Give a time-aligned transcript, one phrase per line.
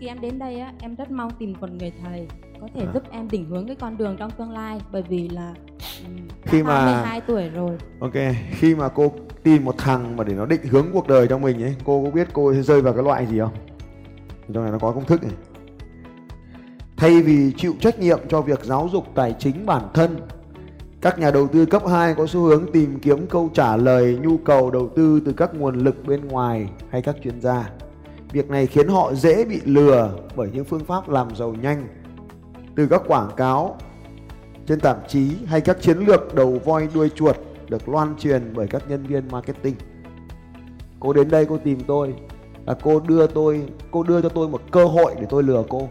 [0.00, 2.28] khi em đến đây á em rất mong tìm một người thầy
[2.60, 2.90] có thể À.
[2.94, 5.54] giúp em định hướng cái con đường trong tương lai bởi vì là
[6.42, 8.12] Khi mà- 22 tuổi rồi Ok,
[8.50, 11.62] khi mà cô tìm một thằng mà để nó định hướng cuộc đời cho mình
[11.62, 13.54] ấy, cô có biết cô sẽ rơi vào cái loại gì không?
[14.54, 15.32] Trong này nó có công thức này.
[16.96, 20.16] Thay vì chịu trách nhiệm cho việc giáo dục tài chính bản thân,
[21.00, 24.36] các nhà đầu tư cấp 2 có xu hướng tìm kiếm câu trả lời nhu
[24.36, 27.70] cầu đầu tư từ các nguồn lực bên ngoài hay các chuyên gia.
[28.32, 31.88] Việc này khiến họ dễ bị lừa bởi những phương pháp làm giàu nhanh
[32.76, 33.76] từ các quảng cáo
[34.66, 37.36] trên tạp chí hay các chiến lược đầu voi đuôi chuột
[37.68, 39.74] được loan truyền bởi các nhân viên marketing.
[41.00, 42.14] Cô đến đây cô tìm tôi
[42.66, 45.88] là cô đưa tôi, cô đưa cho tôi một cơ hội để tôi lừa cô.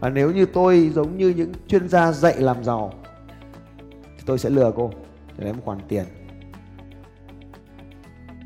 [0.00, 2.92] Và nếu như tôi giống như những chuyên gia dạy làm giàu,
[4.02, 4.90] thì tôi sẽ lừa cô,
[5.38, 6.04] để lấy một khoản tiền.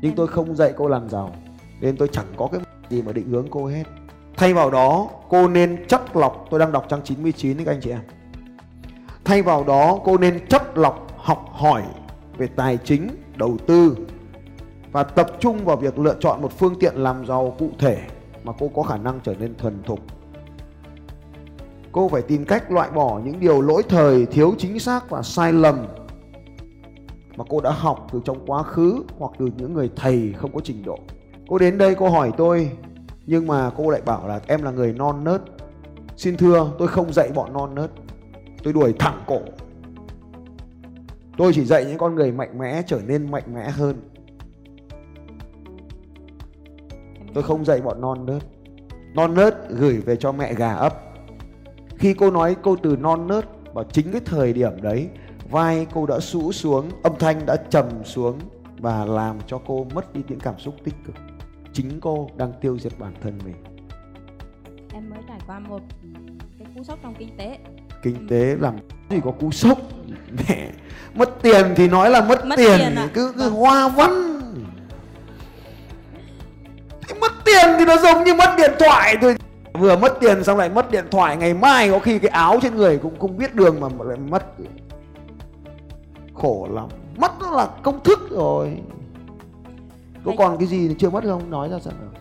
[0.01, 1.35] Nhưng tôi không dạy cô làm giàu
[1.81, 3.83] nên tôi chẳng có cái gì mà định hướng cô hết.
[4.35, 7.81] Thay vào đó cô nên chất lọc tôi đang đọc trang 99 đấy các anh
[7.81, 8.01] chị em.
[9.25, 11.83] Thay vào đó cô nên chất lọc học hỏi
[12.37, 13.97] về tài chính, đầu tư
[14.91, 18.01] và tập trung vào việc lựa chọn một phương tiện làm giàu cụ thể
[18.43, 19.99] mà cô có khả năng trở nên thuần thục.
[21.91, 25.53] Cô phải tìm cách loại bỏ những điều lỗi thời, thiếu chính xác và sai
[25.53, 25.87] lầm
[27.35, 30.59] mà cô đã học từ trong quá khứ hoặc từ những người thầy không có
[30.63, 30.99] trình độ.
[31.47, 32.71] Cô đến đây cô hỏi tôi,
[33.25, 35.41] nhưng mà cô lại bảo là em là người non nớt.
[36.15, 37.91] Xin thưa, tôi không dạy bọn non nớt.
[38.63, 39.39] Tôi đuổi thẳng cổ.
[41.37, 43.95] Tôi chỉ dạy những con người mạnh mẽ trở nên mạnh mẽ hơn.
[47.33, 48.41] Tôi không dạy bọn non nớt.
[49.15, 50.93] Non nớt gửi về cho mẹ gà ấp.
[51.97, 55.09] Khi cô nói câu từ non nớt vào chính cái thời điểm đấy,
[55.49, 58.39] vai cô đã sũ xuống, âm thanh đã trầm xuống
[58.79, 61.15] và làm cho cô mất đi những cảm xúc tích cực
[61.77, 63.55] chính cô đang tiêu diệt bản thân mình.
[64.93, 65.79] Em mới trải qua một
[66.59, 67.57] cái cú sốc trong kinh tế.
[68.03, 68.75] Kinh tế làm
[69.09, 69.77] gì có cú sốc?
[70.49, 70.69] Mẹ
[71.15, 73.09] mất tiền thì nói là mất, Mất tiền, tiền ạ.
[73.13, 73.53] cứ cứ Vâng.
[73.53, 74.11] hoa văn.
[77.07, 79.35] Thế mất tiền thì nó giống như mất điện thoại thôi.
[79.73, 82.75] Vừa mất tiền xong lại mất điện thoại ngày mai có khi cái áo trên
[82.75, 84.45] người cũng không biết đường mà lại mất.
[86.33, 88.77] Khổ lắm mất nó là công thức rồi
[90.27, 91.49] có còn cái gì chưa mất không?
[91.49, 92.11] Nói ra xem nào.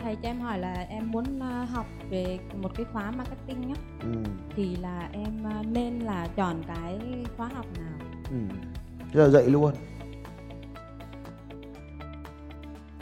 [0.00, 3.80] Thầy cho em hỏi là em muốn à, học về một cái khóa marketing á.
[4.00, 4.12] Ừ,
[4.56, 6.98] thì là em à, nên là chọn cái
[7.36, 8.08] khóa học nào?
[8.30, 8.36] Ừ.
[9.12, 9.74] Thế là dậy luôn.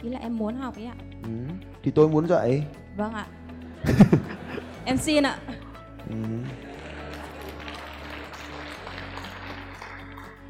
[0.03, 0.95] Ý là em muốn học ấy ạ.
[1.23, 1.29] Ừ.
[1.83, 2.63] thì tôi muốn dậy
[2.97, 3.25] vâng ạ.
[4.85, 5.39] Em xin ạ.
[6.09, 6.15] Ừ.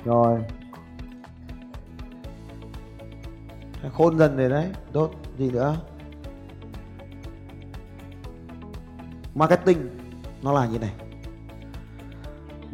[0.06, 0.40] Rồi.
[3.94, 5.78] Khôn dần rồi đấy Tốt Gì nữa?
[9.36, 9.90] Marketing
[10.42, 10.94] Nó là như này.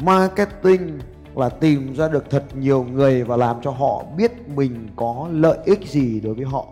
[0.01, 0.99] Marketing
[1.35, 5.57] là tìm ra được thật nhiều người và làm cho họ biết mình có lợi
[5.65, 6.67] ích gì đối với họ.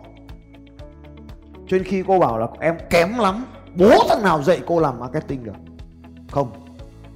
[1.68, 3.46] Cho nên khi cô bảo là em kém lắm,
[3.76, 5.56] bố thằng nào dạy cô làm marketing được?
[6.30, 6.50] Không.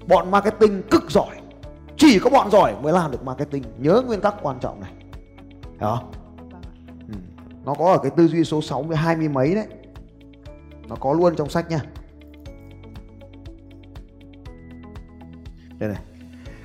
[0.08, 1.39] Bọn marketing cực giỏi
[2.00, 3.62] chỉ có bọn giỏi mới làm được marketing.
[3.78, 4.92] Nhớ nguyên tắc quan trọng này.
[5.80, 6.10] Hiểu không?
[7.08, 7.14] Ừ.
[7.64, 9.66] nó có ở cái tư duy số 60 hai mươi mấy đấy.
[10.88, 11.80] Nó có luôn trong sách nha.
[15.78, 16.02] Đây này.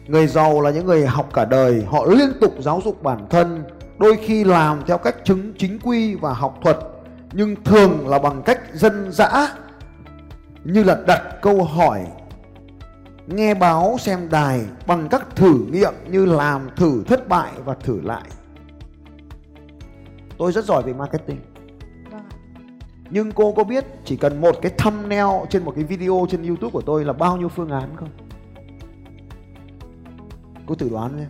[0.07, 1.83] Người giàu là những người học cả đời.
[1.88, 3.63] Họ liên tục giáo dục bản thân,
[3.97, 6.77] đôi khi làm theo cách chứng chính quy và học thuật,
[7.33, 9.47] nhưng thường là bằng cách dân dã,
[10.63, 12.05] như là đặt câu hỏi
[13.27, 18.01] nghe báo xem đài bằng các thử nghiệm như làm thử thất bại và thử
[18.01, 18.24] lại.
[20.38, 21.39] Tôi rất giỏi về marketing.
[22.12, 22.24] Vâng
[23.10, 26.72] nhưng cô có biết chỉ cần một cái thumbnail trên một cái video trên youtube
[26.72, 28.10] của tôi là bao nhiêu phương án không?
[30.66, 31.30] Cô thử đoán xem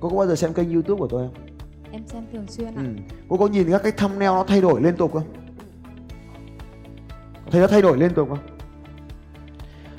[0.00, 1.44] cô có bao giờ xem kênh youtube của tôi không?
[1.92, 2.72] Em xem thường xuyên ạ.
[2.76, 2.84] Ừ.
[3.28, 5.24] cô có nhìn các cái thumbnail nó thay đổi liên tục không?
[7.50, 8.53] Thấy nó thay đổi liên tục không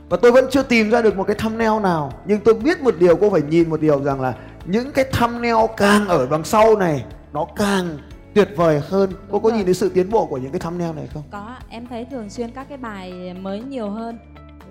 [0.09, 2.11] và tôi vẫn chưa tìm ra được một cái thumbnail nào.
[2.25, 4.33] Nhưng tôi biết một điều cô phải nhìn một điều rằng là
[4.65, 7.97] những cái thumbnail càng ở đằng sau này nó càng
[8.33, 9.09] tuyệt vời hơn.
[9.11, 9.57] Cô Đúng có rồi.
[9.57, 11.23] nhìn thấy sự tiến bộ của những cái thumbnail này không?
[11.31, 14.17] Có em thấy thường xuyên các cái bài mới nhiều hơn.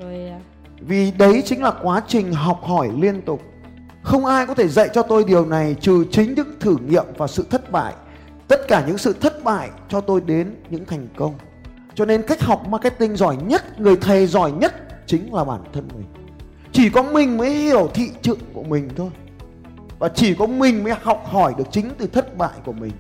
[0.01, 0.39] Rồi à,
[0.81, 3.43] vì đấy chính là quá trình học hỏi liên tục.
[4.03, 7.27] Không ai có thể dạy cho tôi điều này trừ chính những thử nghiệm và
[7.27, 7.95] sự thất bại.
[8.49, 11.35] Tất cả những sự thất bại cho tôi đến những thành công.
[11.95, 15.89] Cho nên cách học marketing giỏi nhất người thầy giỏi nhất chính là bản thân
[15.95, 16.07] mình.
[16.73, 19.11] Chỉ có mình mới hiểu thị trường của mình thôi.
[19.99, 22.93] Và chỉ có mình mới học hỏi được chính từ thất bại của mình.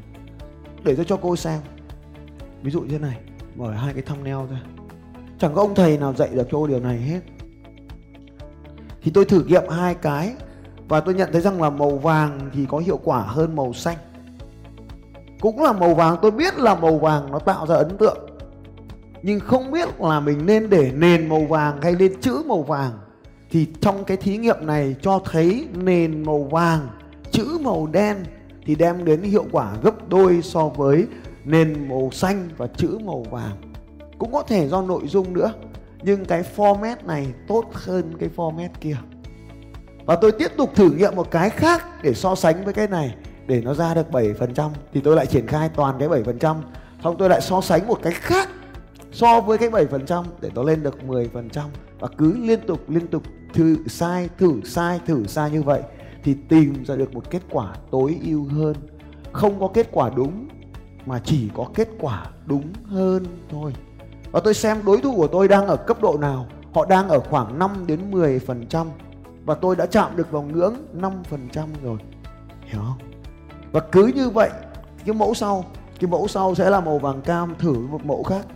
[0.84, 1.60] Để tôi cho cô xem.
[2.62, 3.16] Ví dụ như thế này,
[3.54, 4.60] mở hai cái thumbnail ra.
[5.38, 7.20] Chẳng có ông thầy nào dạy được cho cô điều này hết.
[9.02, 10.34] Thì tôi thử nghiệm hai cái,
[10.88, 13.96] và tôi nhận thấy rằng là màu vàng thì có hiệu quả hơn màu xanh.
[15.40, 18.23] Cũng là màu vàng, tôi biết là màu vàng nó tạo ra ấn tượng
[19.26, 22.92] nhưng không biết là mình nên để nền màu vàng hay lên chữ màu vàng.
[23.50, 26.88] Thì trong cái thí nghiệm này cho thấy nền màu vàng,
[27.30, 28.16] chữ màu đen
[28.66, 31.06] thì đem đến hiệu quả gấp đôi so với
[31.44, 33.56] nền màu xanh và chữ màu vàng.
[34.18, 35.52] Cũng có thể do nội dung nữa,
[36.02, 38.96] nhưng cái format này tốt hơn cái format kia.
[40.04, 43.14] Và tôi tiếp tục thử nghiệm một cái khác để so sánh với cái này,
[43.46, 46.56] để nó ra được 7% thì tôi lại triển khai toàn cái 7%
[47.04, 48.48] xong tôi lại so sánh một cái khác
[49.14, 51.68] so với cái 7% để nó lên được 10%
[52.00, 53.22] và cứ liên tục liên tục
[53.52, 55.82] thử sai thử sai thử sai như vậy
[56.24, 58.76] thì tìm ra được một kết quả tối ưu hơn.
[59.32, 60.48] Không có kết quả đúng
[61.06, 63.72] mà chỉ có kết quả đúng hơn thôi.
[64.32, 66.46] Và tôi xem đối thủ của tôi đang ở cấp độ nào.
[66.74, 68.86] Họ đang ở khoảng 5 đến 10%
[69.44, 71.12] và tôi đã chạm được vào ngưỡng 5%
[71.82, 71.98] rồi.
[72.64, 72.98] Hiểu không?
[73.72, 74.50] Và cứ như vậy,
[75.04, 75.64] cái mẫu sau,
[76.00, 78.46] cái mẫu sau sẽ là màu vàng cam thử một mẫu khác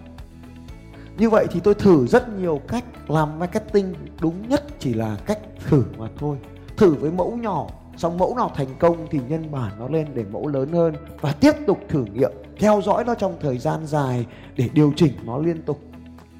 [1.19, 3.95] như vậy thì tôi thử rất nhiều cách làm marketing.
[4.21, 5.39] Đúng nhất chỉ là cách
[5.69, 6.37] thử mà thôi.
[6.77, 7.67] Thử với mẫu nhỏ.
[7.97, 10.95] Xong mẫu nào thành công thì nhân bản nó lên để mẫu lớn hơn.
[11.21, 14.27] Và tiếp tục thử nghiệm, theo dõi nó trong thời gian dài
[14.57, 15.81] để điều chỉnh nó liên tục.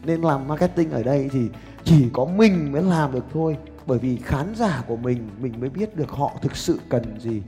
[0.05, 1.49] Nên làm marketing ở đây thì
[1.85, 3.57] chỉ có mình mới làm được thôi.
[3.87, 7.43] Bởi vì khán giả của mình mình mới biết được họ thực sự cần gì.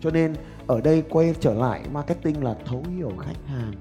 [0.00, 0.34] Cho nên
[0.66, 3.72] ở đây quay trở lại, marketing là thấu hiểu khách hàng.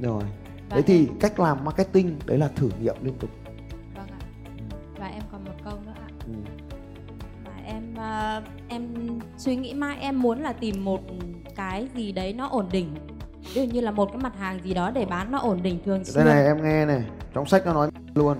[0.00, 0.22] Rồi
[0.70, 3.30] và thế thì em, cách làm marketing đấy là thử nghiệm liên tục.
[3.96, 4.20] Vâng ạ.
[4.98, 6.08] Và em còn một câu nữa ạ.
[6.26, 6.32] Ừ.
[7.44, 8.88] mà em à, em
[9.38, 11.00] suy nghĩ mãi em muốn là tìm một
[11.56, 12.94] cái gì đấy nó ổn định.
[13.54, 15.78] Ví dụ như là một cái mặt hàng gì đó để bán nó ổn định
[15.84, 17.02] thường xuyên đây này em nghe này.
[17.34, 18.38] Trong sách nó nói luôn.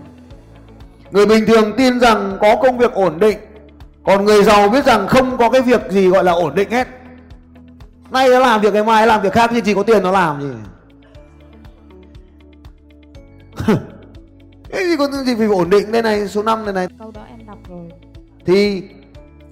[1.10, 3.38] Người bình thường tin rằng có công việc ổn định
[4.04, 6.88] còn người giàu biết rằng không có cái việc gì gọi là ổn định hết.
[8.10, 10.40] Nay nó làm việc ngày mai làm việc khác nhưng chỉ có tiền nó làm
[10.40, 10.48] gì
[14.70, 16.88] cái gì có gì phải ổn định đây này số 5 này này.
[16.98, 17.88] Câu đó em đọc rồi.
[18.46, 18.82] Thì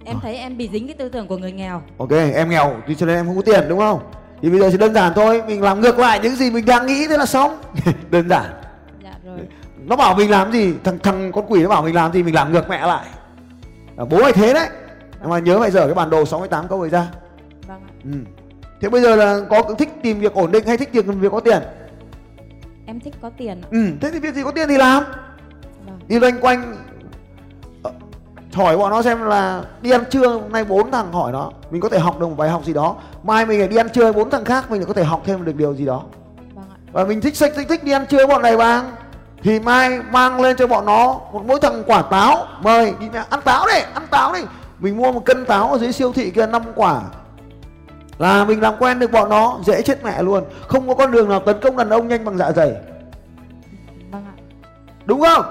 [0.04, 1.82] em thấy em bị dính cái tư tưởng của người nghèo.
[1.98, 4.00] Ok em nghèo thì cho nên em không có tiền đúng không?
[4.42, 6.86] Thì bây giờ chỉ đơn giản thôi mình làm ngược lại những gì mình đang
[6.86, 7.58] nghĩ thế là xong.
[8.10, 8.46] Đơn giản.
[9.04, 9.38] Dạ rồi.
[9.76, 12.34] Nó bảo mình làm gì thằng thằng con quỷ nó bảo mình làm gì mình
[12.34, 13.06] làm ngược mẹ lại.
[13.96, 14.68] À, bố mày thế đấy.
[15.20, 17.06] Nhưng mà nhớ phải dở cái bản đồ 68 câu ấy ra.
[17.66, 17.92] Vâng ạ.
[18.04, 18.10] Ừ.
[18.80, 21.40] thế bây giờ là có thích tìm việc ổn định hay thích tìm việc có
[21.40, 21.62] tiền
[22.88, 23.68] em thích có tiền ạ.
[23.71, 23.78] ừ.
[24.00, 25.04] thế thì việc gì có tiền thì làm?
[25.87, 25.99] Vâng.
[26.09, 26.76] Đi loanh quanh
[27.83, 27.90] Ờ,
[28.54, 31.80] hỏi bọn nó xem là đi ăn trưa hôm nay bốn thằng hỏi nó mình
[31.80, 32.97] có thể học được một bài học gì đó.
[33.23, 35.45] Mai mình lại đi ăn trưa bốn thằng khác mình lại có thể học thêm
[35.45, 36.02] được điều gì đó.
[36.54, 36.76] Vâng ạ.
[36.92, 38.90] Và mình thích thích thích, thích đi ăn trưa bọn này bằng
[39.42, 42.47] thì mai mang lên cho bọn nó một mỗi thằng quả táo.
[42.62, 44.40] Mời đi ăn táo đi ăn táo đi.
[44.78, 47.00] Mình mua một cân táo ở dưới siêu thị kia năm quả
[48.18, 50.44] là mình làm quen được bọn nó, dễ chết mẹ luôn.
[50.68, 52.72] Không có con đường nào tấn công đàn ông nhanh bằng dạ dày.
[55.04, 55.44] Đúng không?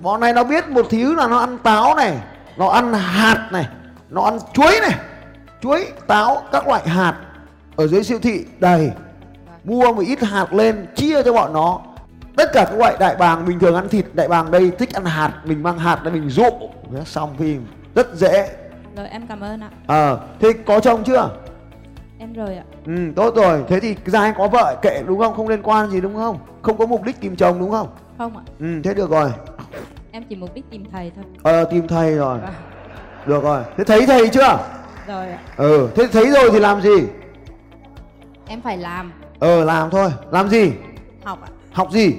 [0.00, 2.18] Bọn này nó biết một thứ là nó ăn táo này,
[2.56, 3.68] nó ăn hạt này,
[4.10, 4.94] nó ăn chuối này.
[5.60, 7.14] Chuối, táo, các loại hạt
[7.76, 8.90] ở dưới siêu thị, đầy.
[9.64, 11.80] Mua một ít hạt lên, chia cho bọn nó.
[12.36, 15.04] Tất cả các loại đại bàng, bình thường ăn thịt, đại bàng đây, thích ăn
[15.04, 16.50] hạt, mình mang hạt để mình dụ
[17.04, 18.50] xong phim, rất dễ
[18.96, 19.70] rồi em cảm ơn ạ.
[19.86, 21.30] Ờ thế có chồng chưa?
[22.18, 22.64] Em rồi ạ.
[22.86, 23.64] Ừ tốt rồi.
[23.68, 25.34] Thế thì ra anh có vợ kệ đúng không?
[25.34, 26.38] Không liên quan gì đúng không?
[26.62, 27.88] Không có mục đích tìm chồng đúng không?
[28.18, 28.42] Không ạ.
[28.60, 29.30] Ừ thế được rồi.
[30.12, 31.24] Em chỉ mục đích tìm thầy thôi.
[31.42, 32.38] Ờ tìm thầy rồi.
[32.38, 32.50] Vâng.
[33.26, 33.62] được rồi.
[33.76, 34.58] Thế thấy thầy chưa?
[35.06, 35.38] Rồi ạ.
[35.56, 37.02] ờ thế thấy rồi thì làm gì?
[38.46, 39.12] Em phải làm.
[39.38, 40.10] Ờ làm thôi.
[40.30, 40.72] Làm gì?
[41.24, 41.48] Học ạ.
[41.72, 42.14] Học gì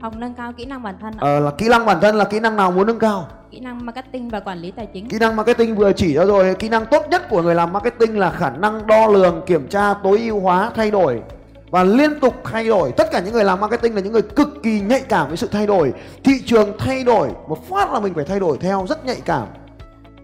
[0.00, 1.18] học nâng cao kỹ năng bản thân ạ.
[1.20, 3.28] Ờ là kỹ năng bản thân là kỹ năng nào muốn nâng cao?
[3.50, 5.08] Kỹ năng marketing và quản lý tài chính.
[5.08, 8.18] Kỹ năng marketing vừa chỉ ra rồi kỹ năng tốt nhất của người làm marketing
[8.18, 11.22] là khả năng đo lường kiểm tra tối ưu hóa thay đổi
[11.70, 12.92] và liên tục thay đổi.
[12.96, 15.48] Tất cả những người làm marketing là những người cực kỳ nhạy cảm với sự
[15.52, 15.92] thay đổi.
[16.24, 19.46] Thị trường thay đổi một phát là mình phải thay đổi theo rất nhạy cảm.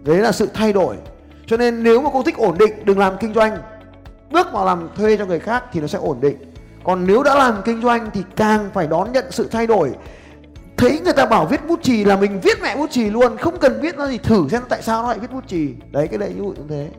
[0.04, 0.96] Đấy là sự thay đổi.
[1.46, 3.56] Cho nên nếu mà cô thích ổn định đừng làm kinh doanh.
[4.30, 6.36] Bước vào làm thuê cho người khác thì nó sẽ ổn định
[6.84, 9.92] còn nếu đã làm kinh doanh thì càng phải đón nhận sự thay đổi.
[10.76, 13.58] Thấy người ta bảo viết bút chì là mình viết mẹ bút chì luôn không
[13.58, 15.74] cần viết nó gì thử xem tại sao nó lại viết bút chì.
[15.90, 16.90] Đấy cái đấy ví dụ như thế.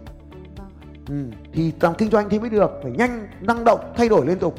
[0.58, 0.70] Vâng.
[1.10, 1.38] Ừ.
[1.54, 4.56] thì làm kinh doanh thì mới được phải nhanh năng động thay đổi liên tục.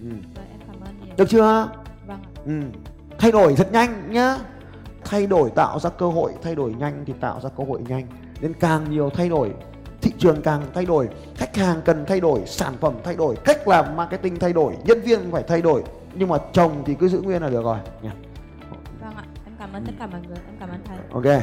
[0.00, 0.06] Ừ.
[0.06, 1.14] Nhiều.
[1.16, 1.68] Được chưa?
[2.06, 2.78] Vâng ừ.
[3.18, 4.38] thay đổi thật nhanh nhá.
[5.04, 8.06] Thay đổi tạo ra cơ hội thay đổi nhanh thì tạo ra cơ hội nhanh.
[8.40, 9.50] Nên càng nhiều thay đổi
[10.04, 13.68] thị trường càng thay đổi khách hàng cần thay đổi sản phẩm thay đổi cách
[13.68, 15.82] làm marketing thay đổi nhân viên phải thay đổi.
[16.14, 17.78] Nhưng mà chồng thì cứ giữ nguyên là được rồi.
[18.02, 18.08] Nhỉ
[19.00, 19.24] vâng ạ.
[19.44, 20.98] Em cảm ơn tất cả mọi người em cảm ơn thầy.
[21.12, 21.42] Ok